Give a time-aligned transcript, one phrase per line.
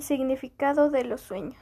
[0.00, 1.58] el significado de los sueños.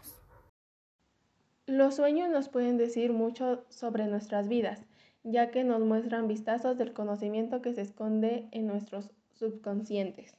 [1.66, 4.80] Los sueños nos pueden decir mucho sobre nuestras vidas,
[5.24, 10.36] ya que nos muestran vistazos del conocimiento que se esconde en nuestros subconscientes.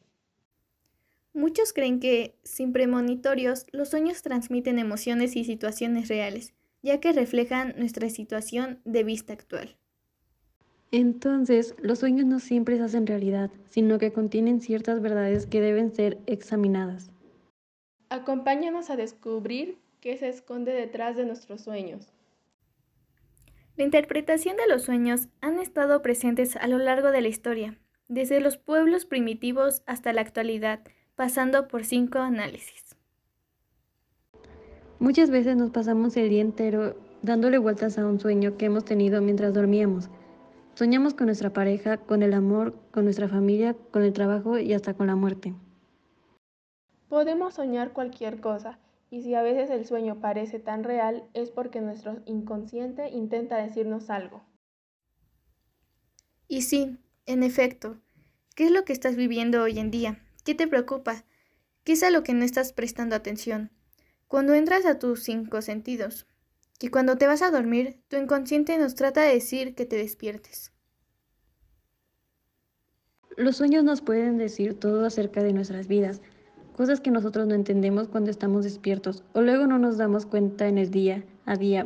[1.34, 7.76] Muchos creen que, sin premonitorios, los sueños transmiten emociones y situaciones reales, ya que reflejan
[7.78, 9.76] nuestra situación de vista actual.
[10.92, 15.94] Entonces, los sueños no siempre se hacen realidad, sino que contienen ciertas verdades que deben
[15.94, 17.12] ser examinadas.
[18.10, 22.12] Acompáñanos a descubrir qué se esconde detrás de nuestros sueños.
[23.76, 27.78] La interpretación de los sueños han estado presentes a lo largo de la historia,
[28.08, 30.82] desde los pueblos primitivos hasta la actualidad,
[31.16, 32.96] pasando por cinco análisis.
[35.00, 39.22] Muchas veces nos pasamos el día entero dándole vueltas a un sueño que hemos tenido
[39.22, 40.10] mientras dormíamos
[40.80, 44.94] Soñamos con nuestra pareja, con el amor, con nuestra familia, con el trabajo y hasta
[44.94, 45.54] con la muerte.
[47.10, 48.78] Podemos soñar cualquier cosa,
[49.10, 54.12] y si a veces el sueño parece tan real es porque nuestro inconsciente intenta decirnos
[54.12, 54.44] algo.
[56.48, 57.98] Y sí, en efecto,
[58.56, 60.20] ¿qué es lo que estás viviendo hoy en día?
[60.46, 61.26] ¿Qué te preocupa?
[61.84, 63.72] ¿Qué es a lo que no estás prestando atención?
[64.28, 66.28] Cuando entras a tus cinco sentidos,
[66.80, 70.72] y cuando te vas a dormir, tu inconsciente nos trata de decir que te despiertes.
[73.36, 76.22] Los sueños nos pueden decir todo acerca de nuestras vidas,
[76.80, 80.78] cosas que nosotros no entendemos cuando estamos despiertos o luego no nos damos cuenta en
[80.78, 81.86] el día a día,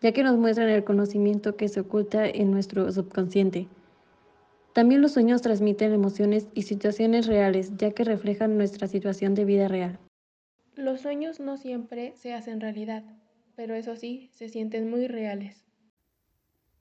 [0.00, 3.68] ya que nos muestran el conocimiento que se oculta en nuestro subconsciente.
[4.72, 9.68] También los sueños transmiten emociones y situaciones reales, ya que reflejan nuestra situación de vida
[9.68, 9.98] real.
[10.74, 13.04] Los sueños no siempre se hacen realidad
[13.60, 15.66] pero eso sí, se sienten muy reales.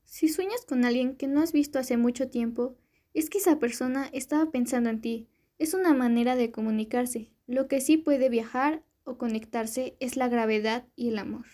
[0.05, 2.77] Si sueñas con alguien que no has visto hace mucho tiempo,
[3.13, 5.27] es que esa persona estaba pensando en ti.
[5.59, 7.31] Es una manera de comunicarse.
[7.45, 11.45] Lo que sí puede viajar o conectarse es la gravedad y el amor.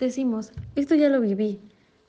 [0.00, 1.60] Decimos, esto ya lo viví.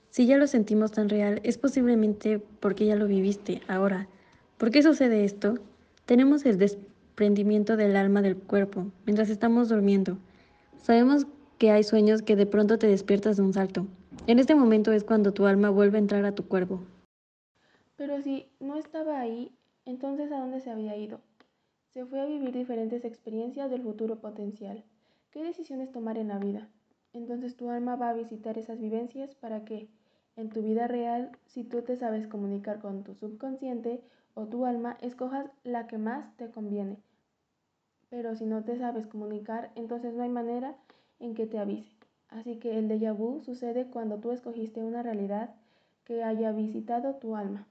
[0.10, 4.08] Si ya lo sentimos tan real, es posiblemente porque ya lo viviste ahora.
[4.58, 5.60] ¿Por qué sucede esto?
[6.08, 10.18] Tenemos el desprendimiento del alma del cuerpo mientras estamos durmiendo.
[10.82, 11.28] Sabemos
[11.60, 13.86] que hay sueños que de pronto te despiertas de un salto.
[14.26, 16.82] En este momento es cuando tu alma vuelve a entrar a tu cuerpo.
[17.96, 19.52] Pero si no estaba ahí,
[19.86, 21.20] entonces ¿a dónde se había ido?
[21.90, 24.84] Se fue a vivir diferentes experiencias del futuro potencial.
[25.32, 26.70] ¿Qué decisiones tomar en la vida?
[27.14, 29.90] Entonces tu alma va a visitar esas vivencias para que,
[30.38, 34.02] en tu vida real, si tú te sabes comunicar con tu subconsciente
[34.34, 36.98] o tu alma, escojas la que más te conviene.
[38.10, 40.76] Pero si no te sabes comunicar, entonces no hay manera
[41.20, 41.96] en que te avise.
[42.30, 45.56] Así que el déjà vu sucede cuando tú escogiste una realidad
[46.06, 47.68] que haya visitado tu alma.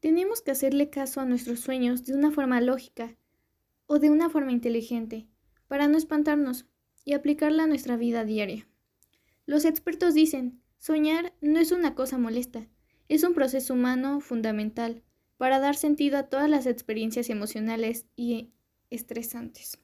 [0.00, 3.16] Tenemos que hacerle caso a nuestros sueños de una forma lógica
[3.86, 5.26] o de una forma inteligente,
[5.68, 6.66] para no espantarnos
[7.04, 8.66] y aplicarla a nuestra vida diaria.
[9.46, 12.66] Los expertos dicen, soñar no es una cosa molesta,
[13.08, 15.02] es un proceso humano fundamental
[15.36, 18.52] para dar sentido a todas las experiencias emocionales y
[18.88, 19.78] estresantes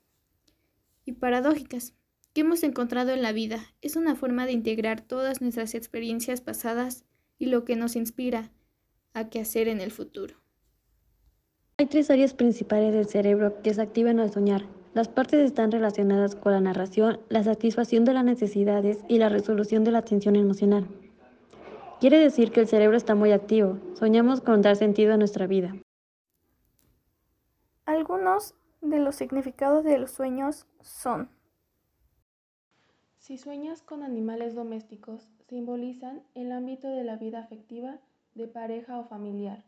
[1.04, 1.94] y paradójicas
[2.32, 3.64] que hemos encontrado en la vida.
[3.80, 7.04] Es una forma de integrar todas nuestras experiencias pasadas
[7.38, 8.50] y lo que nos inspira
[9.16, 10.36] a qué hacer en el futuro.
[11.78, 14.66] Hay tres áreas principales del cerebro que se activan al soñar.
[14.92, 19.84] Las partes están relacionadas con la narración, la satisfacción de las necesidades y la resolución
[19.84, 20.86] de la tensión emocional.
[21.98, 23.78] Quiere decir que el cerebro está muy activo.
[23.94, 25.74] Soñamos con dar sentido a nuestra vida.
[27.86, 31.30] Algunos de los significados de los sueños son.
[33.16, 37.98] Si sueñas con animales domésticos, simbolizan el ámbito de la vida afectiva,
[38.36, 39.64] de pareja o familiar.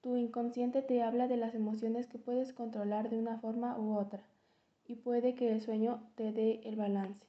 [0.00, 4.22] Tu inconsciente te habla de las emociones que puedes controlar de una forma u otra,
[4.86, 7.26] y puede que el sueño te dé el balance.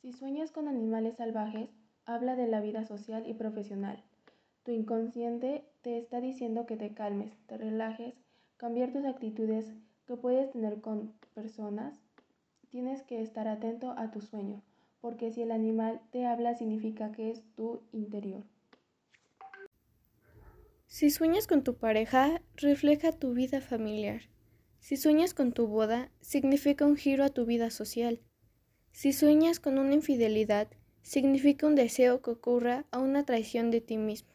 [0.00, 1.70] Si sueñas con animales salvajes,
[2.04, 4.02] habla de la vida social y profesional.
[4.64, 8.14] Tu inconsciente te está diciendo que te calmes, te relajes,
[8.56, 9.72] cambiar tus actitudes
[10.06, 11.98] que puedes tener con personas,
[12.68, 14.60] tienes que estar atento a tu sueño,
[15.00, 18.42] porque si el animal te habla significa que es tu interior.
[20.92, 24.28] Si sueñas con tu pareja, refleja tu vida familiar.
[24.78, 28.20] Si sueñas con tu boda, significa un giro a tu vida social.
[28.90, 30.68] Si sueñas con una infidelidad,
[31.00, 34.34] significa un deseo que ocurra a una traición de ti mismo.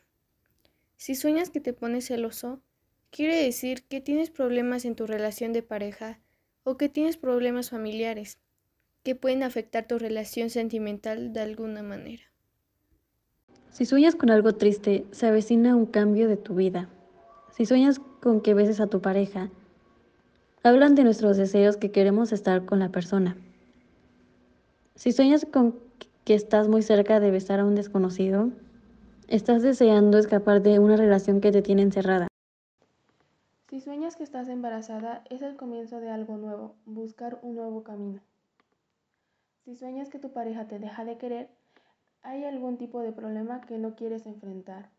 [0.95, 2.63] Si sueñas que te pones celoso,
[3.12, 6.19] Quiere decir que tienes problemas en tu relación de pareja
[6.63, 8.39] o que tienes problemas familiares
[9.04, 12.24] que pueden afectar tu relación sentimental de alguna manera.
[13.78, 16.90] Si sueñas con algo triste, se avecina un cambio de tu vida.
[17.52, 19.52] Si sueñas con que beses a tu pareja,
[20.64, 23.38] hablan de nuestros deseos que queremos estar con la persona.
[24.96, 25.76] Si sueñas con
[26.26, 28.50] que estás muy cerca de besar a un desconocido,
[29.28, 32.30] estás deseando escapar de una relación que te tiene encerrada.
[33.70, 38.22] Si sueñas que estás embarazada, es el comienzo de algo nuevo, buscar un nuevo camino.
[39.66, 41.50] Si sueñas que tu pareja te deja de querer,
[42.28, 44.92] hay algún tipo de problema que no quieres enfrentar.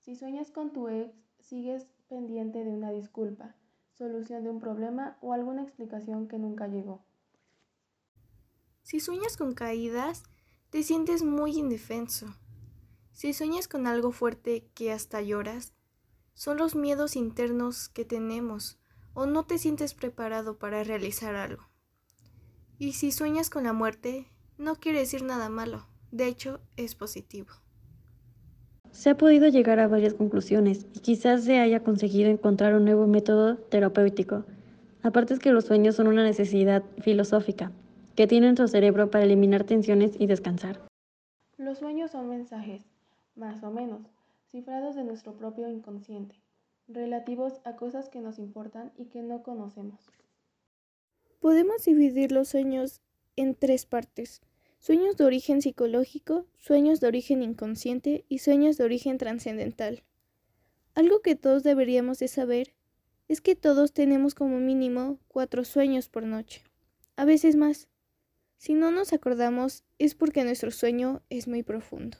[0.00, 3.54] Si sueñas con tu ex, sigues pendiente de una disculpa,
[3.92, 7.04] solución de un problema o alguna explicación que nunca llegó.
[8.82, 10.24] Si sueñas con caídas,
[10.70, 12.26] te sientes muy indefenso.
[13.12, 15.74] Si sueñas con algo fuerte que hasta lloras,
[16.34, 18.80] son los miedos internos que tenemos
[19.14, 21.62] o no te sientes preparado para realizar algo.
[22.78, 24.26] Y si sueñas con la muerte,
[24.58, 27.48] no quiere decir nada malo, de hecho es positivo.
[28.90, 33.06] Se ha podido llegar a varias conclusiones y quizás se haya conseguido encontrar un nuevo
[33.06, 34.44] método terapéutico.
[35.02, 37.72] Aparte es que los sueños son una necesidad filosófica
[38.16, 40.80] que tiene nuestro cerebro para eliminar tensiones y descansar.
[41.58, 42.82] Los sueños son mensajes,
[43.34, 44.00] más o menos,
[44.50, 46.40] cifrados de nuestro propio inconsciente,
[46.88, 50.00] relativos a cosas que nos importan y que no conocemos.
[51.40, 53.02] Podemos dividir los sueños
[53.36, 54.40] en tres partes.
[54.78, 60.04] Sueños de origen psicológico, sueños de origen inconsciente y sueños de origen trascendental.
[60.94, 62.74] Algo que todos deberíamos de saber
[63.28, 66.62] es que todos tenemos como mínimo cuatro sueños por noche,
[67.16, 67.88] a veces más.
[68.58, 72.18] Si no nos acordamos es porque nuestro sueño es muy profundo.